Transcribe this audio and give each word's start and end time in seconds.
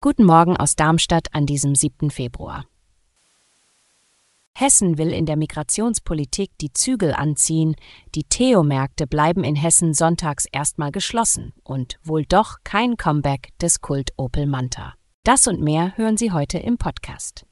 Guten 0.00 0.24
Morgen 0.24 0.56
aus 0.56 0.74
Darmstadt 0.74 1.34
an 1.34 1.44
diesem 1.44 1.74
7. 1.74 2.10
Februar. 2.10 2.64
Hessen 4.54 4.96
will 4.96 5.12
in 5.12 5.26
der 5.26 5.36
Migrationspolitik 5.36 6.50
die 6.58 6.72
Zügel 6.72 7.12
anziehen, 7.12 7.76
die 8.14 8.24
Theo-Märkte 8.24 9.06
bleiben 9.06 9.44
in 9.44 9.56
Hessen 9.56 9.92
sonntags 9.92 10.46
erstmal 10.50 10.90
geschlossen 10.90 11.52
und 11.64 11.98
wohl 12.02 12.24
doch 12.24 12.58
kein 12.64 12.96
Comeback 12.96 13.50
des 13.60 13.82
Kult 13.82 14.12
Opel 14.16 14.46
Manta. 14.46 14.94
Das 15.22 15.46
und 15.46 15.60
mehr 15.60 15.98
hören 15.98 16.16
Sie 16.16 16.32
heute 16.32 16.56
im 16.56 16.78
Podcast. 16.78 17.44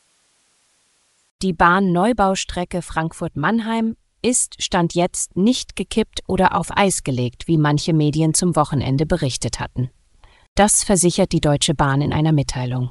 Die 1.43 1.53
Bahn-Neubaustrecke 1.53 2.81
Frankfurt-Mannheim 2.81 3.95
ist 4.23 4.63
Stand 4.63 4.95
jetzt 4.95 5.37
nicht 5.37 5.77
gekippt 5.77 6.21
oder 6.27 6.57
auf 6.57 6.75
Eis 6.75 7.05
gelegt, 7.05 7.47
wie 7.47 7.59
manche 7.59 7.93
Medien 7.93 8.33
zum 8.33 8.57
Wochenende 8.57 9.05
berichtet 9.05 9.61
hatten. 9.61 9.91
Das 10.59 10.83
versichert 10.83 11.31
die 11.31 11.41
Deutsche 11.41 11.73
Bahn 11.73 12.01
in 12.03 12.13
einer 12.13 12.33
Mitteilung. 12.33 12.91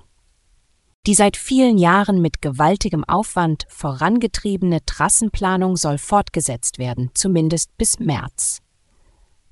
Die 1.05 1.13
seit 1.13 1.35
vielen 1.35 1.77
Jahren 1.77 2.21
mit 2.21 2.41
gewaltigem 2.41 3.03
Aufwand 3.03 3.65
vorangetriebene 3.67 4.85
Trassenplanung 4.85 5.75
soll 5.75 5.97
fortgesetzt 5.97 6.79
werden, 6.79 7.11
zumindest 7.13 7.77
bis 7.77 7.99
März. 7.99 8.61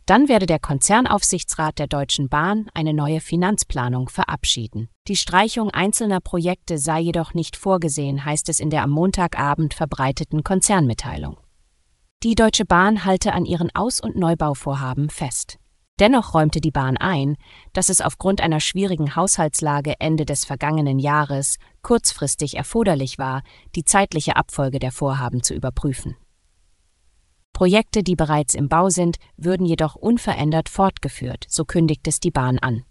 Dann 0.05 0.29
werde 0.29 0.45
der 0.45 0.59
Konzernaufsichtsrat 0.59 1.77
der 1.77 1.87
Deutschen 1.87 2.29
Bahn 2.29 2.69
eine 2.73 2.93
neue 2.93 3.19
Finanzplanung 3.19 4.07
verabschieden. 4.07 4.87
Die 5.09 5.17
Streichung 5.17 5.71
einzelner 5.71 6.21
Projekte 6.21 6.77
sei 6.77 7.01
jedoch 7.01 7.33
nicht 7.33 7.57
vorgesehen, 7.57 8.23
heißt 8.23 8.47
es 8.47 8.61
in 8.61 8.69
der 8.69 8.83
am 8.83 8.91
Montagabend 8.91 9.73
verbreiteten 9.73 10.41
Konzernmitteilung. 10.41 11.35
Die 12.23 12.35
Deutsche 12.35 12.63
Bahn 12.63 13.03
halte 13.03 13.33
an 13.33 13.43
ihren 13.43 13.75
Aus- 13.75 13.99
und 13.99 14.15
Neubauvorhaben 14.15 15.09
fest. 15.09 15.57
Dennoch 15.99 16.33
räumte 16.33 16.59
die 16.59 16.71
Bahn 16.71 16.97
ein, 16.97 17.37
dass 17.71 17.87
es 17.87 18.01
aufgrund 18.01 18.41
einer 18.41 18.59
schwierigen 18.59 19.15
Haushaltslage 19.15 19.93
Ende 19.99 20.25
des 20.25 20.43
vergangenen 20.43 20.99
Jahres 20.99 21.57
kurzfristig 21.83 22.57
erforderlich 22.57 23.17
war, 23.17 23.43
die 23.75 23.85
zeitliche 23.85 24.35
Abfolge 24.35 24.79
der 24.79 24.91
Vorhaben 24.91 25.41
zu 25.41 25.53
überprüfen. 25.53 26.17
Projekte, 27.53 28.03
die 28.03 28.17
bereits 28.17 28.53
im 28.53 28.67
Bau 28.67 28.89
sind, 28.89 29.15
würden 29.37 29.65
jedoch 29.65 29.95
unverändert 29.95 30.67
fortgeführt, 30.67 31.45
so 31.47 31.63
kündigt 31.63 32.05
es 32.09 32.19
die 32.19 32.31
Bahn 32.31 32.59
an. 32.59 32.83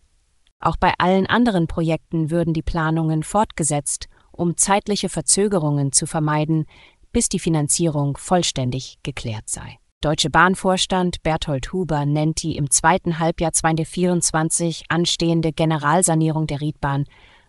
Auch 0.58 0.78
bei 0.78 0.94
allen 0.97 1.27
anderen 1.27 1.66
Projekten 1.66 2.30
würden 2.30 2.55
die 2.55 2.62
Planungen 2.62 3.22
fortgesetzt, 3.22 4.08
um 4.32 4.56
zeitliche 4.56 5.10
Verzögerungen 5.10 5.92
zu 5.92 6.06
vermeiden, 6.06 6.64
bis 7.12 7.28
die 7.28 7.38
Finanzierung 7.38 8.16
vollständig 8.16 8.98
geklärt 9.02 9.50
sei. 9.50 9.78
Deutsche 10.05 10.28
Bahnvorstand 10.28 11.22
Berthold 11.22 11.72
Huber 11.72 12.05
nennt 12.05 12.42
die 12.42 12.58
im 12.58 12.70
zweiten 12.70 13.19
Halbjahr 13.20 13.55
2024 13.55 14.84
anstehende 14.91 15.50
Generalsanierung 15.50 16.47
der 16.47 16.60
Riedbahn 16.60 17.06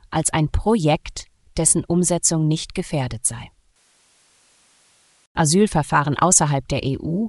als 0.09 0.31
ein 0.31 0.47
Projekt, 0.47 1.25
dessen 1.57 1.83
Umsetzung 1.83 2.47
nicht 2.47 2.73
gefährdet 2.73 3.25
sei. 3.25 3.51
Asylverfahren 5.33 6.17
außerhalb 6.17 6.65
der 6.69 6.83
EU, 6.85 7.25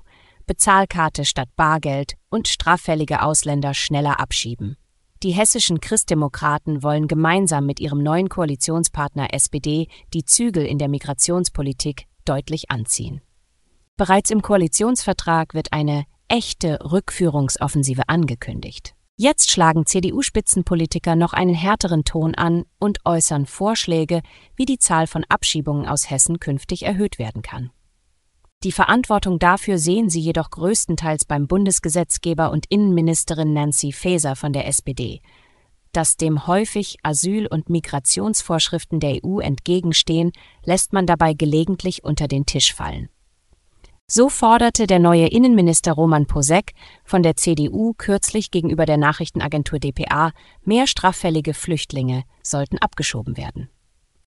Bezahlkarte 0.46 1.24
statt 1.24 1.48
Bargeld 1.56 2.14
und 2.30 2.46
straffällige 2.46 3.22
Ausländer 3.22 3.74
schneller 3.74 4.20
abschieben. 4.20 4.76
Die 5.24 5.32
hessischen 5.32 5.80
Christdemokraten 5.80 6.84
wollen 6.84 7.08
gemeinsam 7.08 7.66
mit 7.66 7.80
ihrem 7.80 8.00
neuen 8.00 8.28
Koalitionspartner 8.28 9.34
SPD 9.34 9.88
die 10.14 10.24
Zügel 10.24 10.64
in 10.64 10.78
der 10.78 10.88
Migrationspolitik 10.88 12.06
deutlich 12.24 12.70
anziehen. 12.70 13.22
Bereits 13.98 14.30
im 14.30 14.42
Koalitionsvertrag 14.42 15.54
wird 15.54 15.72
eine 15.72 16.04
echte 16.28 16.78
Rückführungsoffensive 16.84 18.08
angekündigt. 18.08 18.94
Jetzt 19.16 19.50
schlagen 19.50 19.86
CDU-Spitzenpolitiker 19.86 21.16
noch 21.16 21.32
einen 21.32 21.54
härteren 21.54 22.04
Ton 22.04 22.34
an 22.34 22.66
und 22.78 22.98
äußern 23.06 23.46
Vorschläge, 23.46 24.20
wie 24.54 24.66
die 24.66 24.78
Zahl 24.78 25.06
von 25.06 25.24
Abschiebungen 25.30 25.86
aus 25.86 26.10
Hessen 26.10 26.40
künftig 26.40 26.82
erhöht 26.82 27.18
werden 27.18 27.40
kann. 27.40 27.70
Die 28.64 28.72
Verantwortung 28.72 29.38
dafür 29.38 29.78
sehen 29.78 30.10
sie 30.10 30.20
jedoch 30.20 30.50
größtenteils 30.50 31.24
beim 31.24 31.46
Bundesgesetzgeber 31.46 32.50
und 32.50 32.66
Innenministerin 32.68 33.54
Nancy 33.54 33.92
Faeser 33.92 34.36
von 34.36 34.52
der 34.52 34.66
SPD, 34.66 35.22
dass 35.92 36.18
dem 36.18 36.46
häufig 36.46 36.98
Asyl- 37.02 37.46
und 37.46 37.70
Migrationsvorschriften 37.70 39.00
der 39.00 39.24
EU 39.24 39.38
entgegenstehen, 39.38 40.32
lässt 40.64 40.92
man 40.92 41.06
dabei 41.06 41.32
gelegentlich 41.32 42.04
unter 42.04 42.28
den 42.28 42.44
Tisch 42.44 42.74
fallen. 42.74 43.08
So 44.08 44.28
forderte 44.28 44.86
der 44.86 45.00
neue 45.00 45.26
Innenminister 45.26 45.92
Roman 45.92 46.26
Posek 46.26 46.74
von 47.02 47.24
der 47.24 47.34
CDU 47.34 47.92
kürzlich 47.98 48.52
gegenüber 48.52 48.86
der 48.86 48.98
Nachrichtenagentur 48.98 49.80
dpa, 49.80 50.30
mehr 50.62 50.86
straffällige 50.86 51.54
Flüchtlinge 51.54 52.22
sollten 52.40 52.78
abgeschoben 52.78 53.36
werden. 53.36 53.68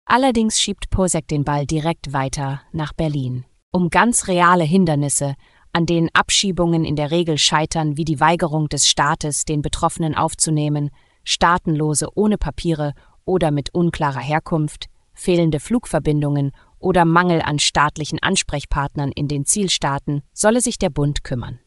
Allerdings 0.03 0.59
schiebt 0.59 0.89
Posek 0.89 1.29
den 1.29 1.45
Ball 1.45 1.65
direkt 1.65 2.11
weiter 2.11 2.61
nach 2.73 2.91
Berlin. 2.91 3.45
Um 3.71 3.89
ganz 3.89 4.27
reale 4.27 4.65
Hindernisse, 4.65 5.35
an 5.71 5.85
denen 5.85 6.09
Abschiebungen 6.11 6.83
in 6.83 6.97
der 6.97 7.11
Regel 7.11 7.37
scheitern, 7.37 7.95
wie 7.95 8.05
die 8.05 8.19
Weigerung 8.19 8.67
des 8.67 8.85
Staates, 8.85 9.45
den 9.45 9.61
Betroffenen 9.61 10.13
aufzunehmen, 10.13 10.89
Staatenlose 11.23 12.09
ohne 12.15 12.37
Papiere 12.37 12.95
oder 13.23 13.51
mit 13.51 13.73
unklarer 13.73 14.19
Herkunft, 14.19 14.87
fehlende 15.13 15.61
Flugverbindungen 15.61 16.51
oder 16.79 17.05
Mangel 17.05 17.41
an 17.41 17.59
staatlichen 17.59 18.19
Ansprechpartnern 18.19 19.11
in 19.11 19.27
den 19.27 19.45
Zielstaaten 19.45 20.23
solle 20.33 20.61
sich 20.61 20.77
der 20.77 20.89
Bund 20.89 21.23
kümmern. 21.23 21.59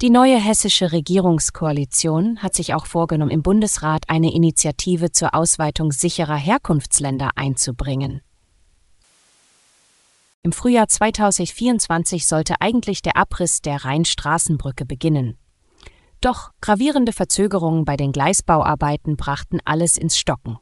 Die 0.00 0.10
neue 0.10 0.38
hessische 0.38 0.92
Regierungskoalition 0.92 2.40
hat 2.40 2.54
sich 2.54 2.72
auch 2.72 2.86
vorgenommen, 2.86 3.32
im 3.32 3.42
Bundesrat 3.42 4.08
eine 4.08 4.32
Initiative 4.32 5.10
zur 5.10 5.34
Ausweitung 5.34 5.90
sicherer 5.90 6.36
Herkunftsländer 6.36 7.32
einzubringen. 7.34 8.20
Im 10.44 10.52
Frühjahr 10.52 10.86
2024 10.86 12.28
sollte 12.28 12.60
eigentlich 12.60 13.02
der 13.02 13.16
Abriss 13.16 13.60
der 13.60 13.84
Rheinstraßenbrücke 13.84 14.86
beginnen. 14.86 15.36
Doch 16.20 16.52
gravierende 16.60 17.12
Verzögerungen 17.12 17.84
bei 17.84 17.96
den 17.96 18.12
Gleisbauarbeiten 18.12 19.16
brachten 19.16 19.58
alles 19.64 19.96
ins 19.96 20.16
Stocken. 20.16 20.58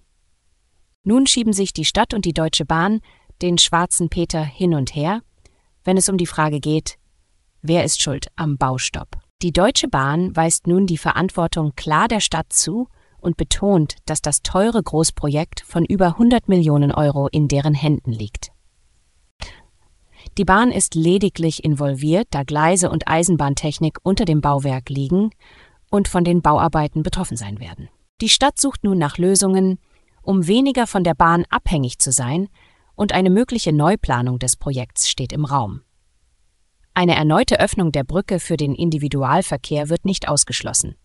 Nun 1.08 1.28
schieben 1.28 1.52
sich 1.52 1.72
die 1.72 1.84
Stadt 1.84 2.14
und 2.14 2.24
die 2.24 2.32
Deutsche 2.32 2.64
Bahn 2.64 3.00
den 3.40 3.58
schwarzen 3.58 4.08
Peter 4.08 4.42
hin 4.42 4.74
und 4.74 4.96
her, 4.96 5.22
wenn 5.84 5.96
es 5.96 6.08
um 6.08 6.16
die 6.16 6.26
Frage 6.26 6.58
geht, 6.58 6.98
wer 7.62 7.84
ist 7.84 8.02
schuld 8.02 8.26
am 8.34 8.58
Baustopp. 8.58 9.16
Die 9.40 9.52
Deutsche 9.52 9.86
Bahn 9.86 10.34
weist 10.34 10.66
nun 10.66 10.88
die 10.88 10.98
Verantwortung 10.98 11.74
klar 11.76 12.08
der 12.08 12.18
Stadt 12.18 12.52
zu 12.52 12.88
und 13.20 13.36
betont, 13.36 13.94
dass 14.06 14.20
das 14.20 14.42
teure 14.42 14.82
Großprojekt 14.82 15.60
von 15.60 15.84
über 15.84 16.06
100 16.06 16.48
Millionen 16.48 16.90
Euro 16.90 17.28
in 17.28 17.46
deren 17.46 17.74
Händen 17.74 18.10
liegt. 18.10 18.50
Die 20.38 20.44
Bahn 20.44 20.72
ist 20.72 20.96
lediglich 20.96 21.62
involviert, 21.62 22.26
da 22.32 22.42
Gleise 22.42 22.90
und 22.90 23.06
Eisenbahntechnik 23.06 23.98
unter 24.02 24.24
dem 24.24 24.40
Bauwerk 24.40 24.88
liegen 24.88 25.30
und 25.88 26.08
von 26.08 26.24
den 26.24 26.42
Bauarbeiten 26.42 27.04
betroffen 27.04 27.36
sein 27.36 27.60
werden. 27.60 27.90
Die 28.20 28.28
Stadt 28.28 28.58
sucht 28.58 28.82
nun 28.82 28.98
nach 28.98 29.18
Lösungen, 29.18 29.78
um 30.26 30.46
weniger 30.46 30.86
von 30.86 31.04
der 31.04 31.14
Bahn 31.14 31.44
abhängig 31.48 31.98
zu 31.98 32.12
sein, 32.12 32.48
und 32.94 33.12
eine 33.12 33.30
mögliche 33.30 33.72
Neuplanung 33.72 34.38
des 34.38 34.56
Projekts 34.56 35.08
steht 35.08 35.32
im 35.32 35.44
Raum. 35.44 35.82
Eine 36.94 37.14
erneute 37.14 37.60
Öffnung 37.60 37.92
der 37.92 38.04
Brücke 38.04 38.40
für 38.40 38.56
den 38.56 38.74
Individualverkehr 38.74 39.90
wird 39.90 40.06
nicht 40.06 40.28
ausgeschlossen. 40.28 40.96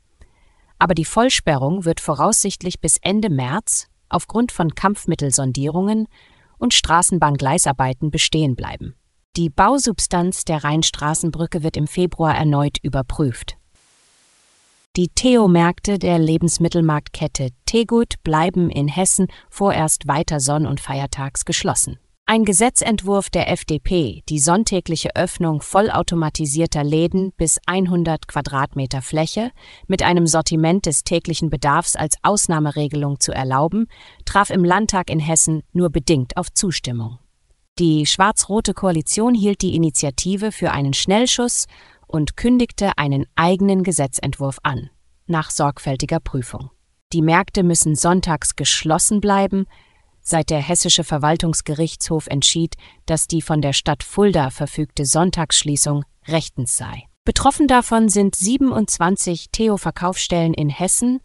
Aber 0.79 0.93
die 0.95 1.05
Vollsperrung 1.05 1.83
wird 1.83 1.99
voraussichtlich 1.99 2.79
bis 2.79 2.97
Ende 3.01 3.29
März 3.29 3.87
aufgrund 4.07 4.51
von 4.51 4.73
Kampfmittelsondierungen 4.73 6.07
und 6.57 6.73
Straßenbahngleisarbeiten 6.73 8.09
bestehen 8.09 8.55
bleiben. 8.55 8.95
Die 9.35 9.49
Bausubstanz 9.49 10.45
der 10.45 10.63
Rheinstraßenbrücke 10.63 11.61
wird 11.61 11.77
im 11.77 11.87
Februar 11.87 12.35
erneut 12.35 12.77
überprüft. 12.81 13.57
Die 14.97 15.07
Theo-Märkte 15.07 15.99
der 15.99 16.19
Lebensmittelmarktkette 16.19 17.51
Tegut 17.65 18.15
bleiben 18.25 18.69
in 18.69 18.89
Hessen 18.89 19.27
vorerst 19.49 20.05
weiter 20.05 20.41
sonn- 20.41 20.67
und 20.67 20.81
feiertags 20.81 21.45
geschlossen. 21.45 21.97
Ein 22.25 22.43
Gesetzentwurf 22.43 23.29
der 23.29 23.49
FDP, 23.49 24.21
die 24.27 24.39
sonntägliche 24.39 25.15
Öffnung 25.15 25.61
vollautomatisierter 25.61 26.83
Läden 26.83 27.31
bis 27.37 27.57
100 27.67 28.27
Quadratmeter 28.27 29.01
Fläche 29.01 29.51
mit 29.87 30.03
einem 30.03 30.27
Sortiment 30.27 30.85
des 30.85 31.05
täglichen 31.05 31.49
Bedarfs 31.49 31.95
als 31.95 32.17
Ausnahmeregelung 32.21 33.21
zu 33.21 33.31
erlauben, 33.31 33.87
traf 34.25 34.49
im 34.49 34.65
Landtag 34.65 35.09
in 35.09 35.21
Hessen 35.21 35.63
nur 35.71 35.89
bedingt 35.89 36.35
auf 36.35 36.51
Zustimmung. 36.51 37.17
Die 37.79 38.05
schwarz-rote 38.05 38.73
Koalition 38.73 39.35
hielt 39.35 39.61
die 39.61 39.73
Initiative 39.73 40.51
für 40.51 40.71
einen 40.71 40.93
Schnellschuss 40.93 41.67
und 42.11 42.37
kündigte 42.37 42.97
einen 42.97 43.25
eigenen 43.35 43.83
Gesetzentwurf 43.83 44.59
an, 44.63 44.89
nach 45.27 45.49
sorgfältiger 45.49 46.19
Prüfung. 46.19 46.69
Die 47.13 47.21
Märkte 47.21 47.63
müssen 47.63 47.95
sonntags 47.95 48.55
geschlossen 48.55 49.21
bleiben, 49.21 49.65
seit 50.21 50.49
der 50.49 50.59
hessische 50.59 51.03
Verwaltungsgerichtshof 51.03 52.27
entschied, 52.27 52.75
dass 53.05 53.27
die 53.27 53.41
von 53.41 53.61
der 53.61 53.73
Stadt 53.73 54.03
Fulda 54.03 54.49
verfügte 54.49 55.05
Sonntagsschließung 55.05 56.05
rechtens 56.27 56.77
sei. 56.77 57.03
Betroffen 57.23 57.67
davon 57.67 58.09
sind 58.09 58.35
27 58.35 59.49
Theo-Verkaufsstellen 59.51 60.53
in 60.53 60.69
Hessen, 60.69 61.19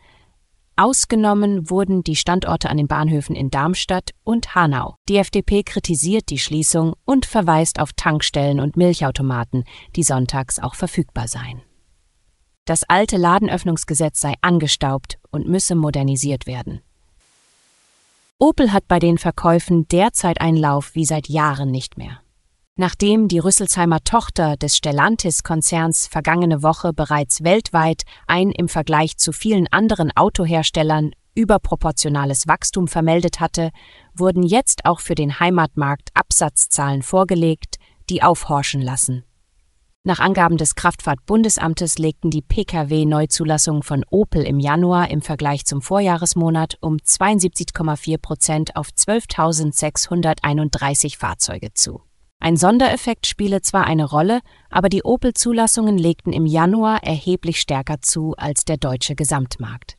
Ausgenommen 0.78 1.70
wurden 1.70 2.04
die 2.04 2.16
Standorte 2.16 2.68
an 2.68 2.76
den 2.76 2.86
Bahnhöfen 2.86 3.34
in 3.34 3.50
Darmstadt 3.50 4.10
und 4.24 4.54
Hanau. 4.54 4.96
Die 5.08 5.16
FDP 5.16 5.62
kritisiert 5.62 6.28
die 6.28 6.38
Schließung 6.38 6.92
und 7.06 7.24
verweist 7.24 7.80
auf 7.80 7.94
Tankstellen 7.94 8.60
und 8.60 8.76
Milchautomaten, 8.76 9.64
die 9.96 10.02
sonntags 10.02 10.58
auch 10.58 10.74
verfügbar 10.74 11.28
seien. 11.28 11.62
Das 12.66 12.84
alte 12.84 13.16
Ladenöffnungsgesetz 13.16 14.20
sei 14.20 14.34
angestaubt 14.42 15.18
und 15.30 15.48
müsse 15.48 15.76
modernisiert 15.76 16.46
werden. 16.46 16.82
Opel 18.38 18.70
hat 18.70 18.86
bei 18.86 18.98
den 18.98 19.16
Verkäufen 19.16 19.88
derzeit 19.88 20.42
einen 20.42 20.58
Lauf 20.58 20.94
wie 20.94 21.06
seit 21.06 21.30
Jahren 21.30 21.70
nicht 21.70 21.96
mehr. 21.96 22.20
Nachdem 22.78 23.26
die 23.26 23.38
Rüsselsheimer 23.38 24.04
Tochter 24.04 24.58
des 24.58 24.76
Stellantis-Konzerns 24.76 26.08
vergangene 26.08 26.62
Woche 26.62 26.92
bereits 26.92 27.42
weltweit 27.42 28.02
ein 28.26 28.50
im 28.50 28.68
Vergleich 28.68 29.16
zu 29.16 29.32
vielen 29.32 29.66
anderen 29.68 30.14
Autoherstellern 30.14 31.12
überproportionales 31.34 32.48
Wachstum 32.48 32.86
vermeldet 32.86 33.40
hatte, 33.40 33.70
wurden 34.14 34.42
jetzt 34.42 34.84
auch 34.84 35.00
für 35.00 35.14
den 35.14 35.40
Heimatmarkt 35.40 36.10
Absatzzahlen 36.12 37.02
vorgelegt, 37.02 37.76
die 38.10 38.22
aufhorchen 38.22 38.82
lassen. 38.82 39.24
Nach 40.04 40.20
Angaben 40.20 40.58
des 40.58 40.74
Kraftfahrtbundesamtes 40.74 41.96
legten 41.96 42.30
die 42.30 42.42
Pkw-Neuzulassungen 42.42 43.84
von 43.84 44.04
Opel 44.10 44.42
im 44.42 44.60
Januar 44.60 45.10
im 45.10 45.22
Vergleich 45.22 45.64
zum 45.64 45.80
Vorjahresmonat 45.80 46.76
um 46.82 46.98
72,4 46.98 48.18
Prozent 48.18 48.76
auf 48.76 48.90
12.631 48.90 51.16
Fahrzeuge 51.18 51.72
zu. 51.72 52.02
Ein 52.46 52.56
Sondereffekt 52.56 53.26
spiele 53.26 53.60
zwar 53.60 53.88
eine 53.88 54.04
Rolle, 54.04 54.38
aber 54.70 54.88
die 54.88 55.02
Opel-Zulassungen 55.02 55.98
legten 55.98 56.32
im 56.32 56.46
Januar 56.46 57.02
erheblich 57.02 57.60
stärker 57.60 58.02
zu 58.02 58.36
als 58.36 58.64
der 58.64 58.76
deutsche 58.76 59.16
Gesamtmarkt. 59.16 59.96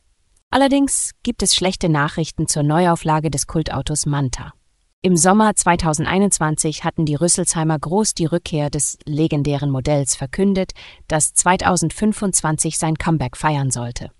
Allerdings 0.48 1.10
gibt 1.22 1.42
es 1.42 1.54
schlechte 1.54 1.90
Nachrichten 1.90 2.48
zur 2.48 2.62
Neuauflage 2.62 3.30
des 3.30 3.48
Kultautos 3.48 4.06
Manta. 4.06 4.54
Im 5.02 5.18
Sommer 5.18 5.56
2021 5.56 6.84
hatten 6.84 7.04
die 7.04 7.16
Rüsselsheimer 7.16 7.78
groß 7.78 8.14
die 8.14 8.24
Rückkehr 8.24 8.70
des 8.70 8.96
legendären 9.04 9.70
Modells 9.70 10.16
verkündet, 10.16 10.72
das 11.06 11.34
2025 11.34 12.78
sein 12.78 12.96
Comeback 12.96 13.36
feiern 13.36 13.70
sollte. 13.70 14.10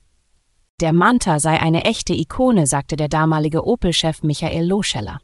Der 0.82 0.92
Manta 0.92 1.40
sei 1.40 1.58
eine 1.62 1.86
echte 1.86 2.12
Ikone, 2.12 2.66
sagte 2.66 2.96
der 2.96 3.08
damalige 3.08 3.66
Opel-Chef 3.66 4.22
Michael 4.22 4.66
Loscheller. 4.66 5.19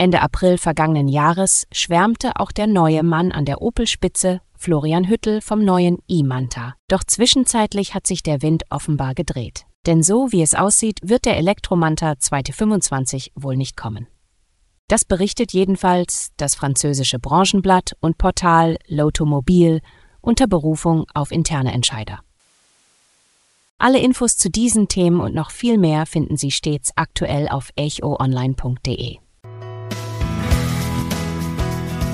Ende 0.00 0.22
April 0.22 0.58
vergangenen 0.58 1.08
Jahres 1.08 1.66
schwärmte 1.72 2.36
auch 2.36 2.52
der 2.52 2.68
neue 2.68 3.02
Mann 3.02 3.32
an 3.32 3.44
der 3.44 3.60
Opel-Spitze, 3.60 4.40
Florian 4.56 5.08
Hüttel, 5.08 5.40
vom 5.40 5.64
neuen 5.64 5.98
E-Manta. 6.06 6.76
Doch 6.86 7.02
zwischenzeitlich 7.02 7.94
hat 7.94 8.06
sich 8.06 8.22
der 8.22 8.40
Wind 8.40 8.62
offenbar 8.70 9.14
gedreht. 9.14 9.66
Denn 9.86 10.04
so 10.04 10.30
wie 10.30 10.42
es 10.42 10.54
aussieht, 10.54 11.00
wird 11.02 11.24
der 11.24 11.36
Elektromanta 11.36 12.16
2025 12.16 13.32
wohl 13.34 13.56
nicht 13.56 13.76
kommen. 13.76 14.06
Das 14.86 15.04
berichtet 15.04 15.52
jedenfalls 15.52 16.30
das 16.36 16.54
französische 16.54 17.18
Branchenblatt 17.18 17.96
und 17.98 18.18
Portal 18.18 18.78
L'Automobile 18.88 19.80
unter 20.20 20.46
Berufung 20.46 21.06
auf 21.12 21.32
interne 21.32 21.72
Entscheider. 21.72 22.20
Alle 23.78 23.98
Infos 23.98 24.36
zu 24.36 24.48
diesen 24.48 24.86
Themen 24.86 25.20
und 25.20 25.34
noch 25.34 25.50
viel 25.50 25.76
mehr 25.76 26.06
finden 26.06 26.36
Sie 26.36 26.52
stets 26.52 26.92
aktuell 26.94 27.48
auf 27.48 27.70
echoonline.de. 27.74 29.18